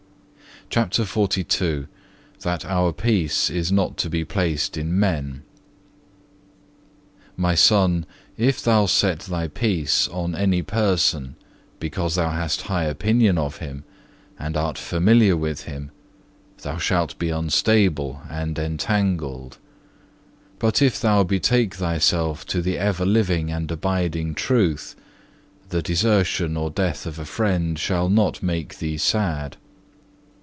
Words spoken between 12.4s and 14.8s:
high opinion of him, and art